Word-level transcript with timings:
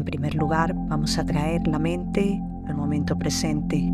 en 0.00 0.04
primer 0.04 0.34
lugar, 0.34 0.74
vamos 0.88 1.18
a 1.18 1.26
traer 1.26 1.68
la 1.68 1.78
mente 1.78 2.42
al 2.66 2.74
momento 2.74 3.18
presente. 3.18 3.92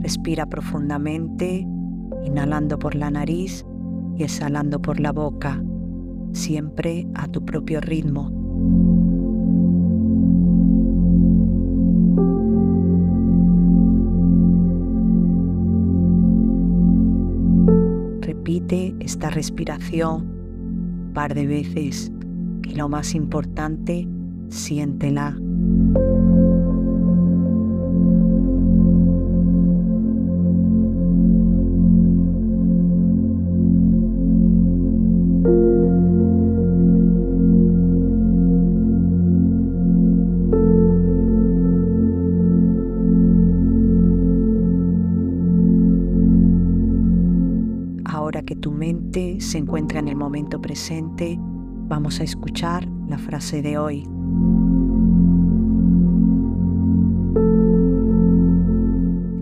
Respira 0.00 0.46
profundamente, 0.46 1.66
inhalando 2.24 2.78
por 2.78 2.94
la 2.94 3.10
nariz 3.10 3.66
y 4.16 4.22
exhalando 4.22 4.80
por 4.80 5.00
la 5.00 5.12
boca, 5.12 5.62
siempre 6.32 7.06
a 7.14 7.28
tu 7.28 7.44
propio 7.44 7.82
ritmo. 7.82 8.30
Repite 18.22 18.94
esta 19.00 19.28
respiración 19.28 20.32
un 21.06 21.12
par 21.12 21.34
de 21.34 21.46
veces 21.46 22.13
y 22.66 22.74
lo 22.74 22.88
más 22.88 23.14
importante, 23.14 24.08
siéntela. 24.48 25.36
Ahora 48.06 48.42
que 48.42 48.56
tu 48.56 48.70
mente 48.72 49.40
se 49.40 49.58
encuentra 49.58 49.98
en 49.98 50.08
el 50.08 50.16
momento 50.16 50.60
presente, 50.60 51.38
Vamos 51.86 52.18
a 52.20 52.24
escuchar 52.24 52.88
la 53.08 53.18
frase 53.18 53.60
de 53.60 53.76
hoy. 53.76 54.08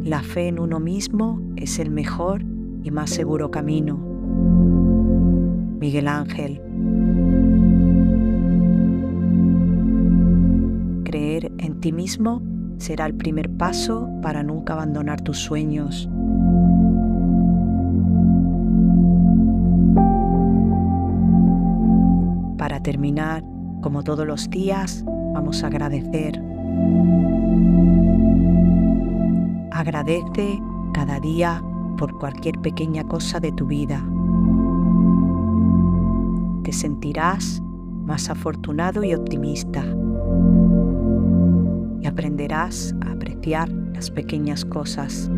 La 0.05 0.23
fe 0.23 0.49
en 0.49 0.59
uno 0.59 0.81
mismo 0.81 1.41
es 1.55 1.79
el 1.79 1.91
mejor 1.91 2.43
y 2.83 2.91
más 2.91 3.11
seguro 3.11 3.53
camino. 3.53 3.97
Miguel 5.79 6.09
Ángel. 6.09 6.61
Creer 11.05 11.53
en 11.59 11.81
ti 11.81 11.93
mismo 11.93 12.43
será 12.79 13.07
el 13.07 13.15
primer 13.15 13.51
paso 13.51 14.11
para 14.21 14.43
nunca 14.43 14.73
abandonar 14.73 15.21
tus 15.21 15.39
sueños. 15.39 16.09
Para 22.63 22.81
terminar, 22.81 23.43
como 23.81 24.05
todos 24.05 24.25
los 24.25 24.49
días, 24.49 25.05
vamos 25.35 25.65
a 25.65 25.67
agradecer. 25.67 26.41
Agradece 29.73 30.63
cada 30.95 31.19
día 31.19 31.61
por 31.99 32.17
cualquier 32.21 32.61
pequeña 32.61 33.03
cosa 33.03 33.41
de 33.41 33.51
tu 33.51 33.67
vida. 33.67 34.01
Te 36.63 36.73
sentirás 36.73 37.61
más 38.05 38.31
afortunado 38.31 39.03
y 39.03 39.13
optimista. 39.13 39.85
Y 42.01 42.07
aprenderás 42.07 42.95
a 43.05 43.11
apreciar 43.11 43.71
las 43.71 44.09
pequeñas 44.09 44.65
cosas. 44.65 45.29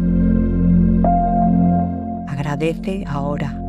Agradece 2.29 3.03
ahora. 3.07 3.64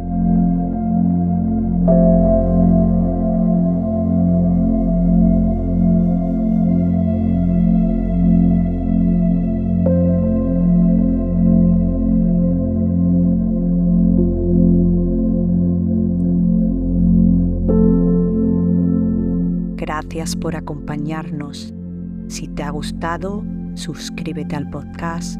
Gracias 19.96 20.36
por 20.36 20.58
acompañarnos. 20.58 21.74
Si 22.28 22.50
te 22.50 22.64
ha 22.64 22.70
gustado, 22.70 23.46
suscríbete 23.76 24.54
al 24.54 24.70
podcast, 24.70 25.40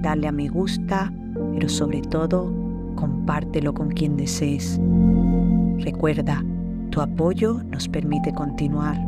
dale 0.00 0.26
a 0.26 0.32
me 0.32 0.48
gusta, 0.48 1.12
pero 1.54 1.68
sobre 1.68 2.02
todo, 2.02 2.52
compártelo 2.96 3.72
con 3.72 3.90
quien 3.90 4.16
desees. 4.16 4.80
Recuerda, 5.78 6.44
tu 6.90 7.00
apoyo 7.00 7.62
nos 7.62 7.88
permite 7.88 8.32
continuar. 8.32 8.98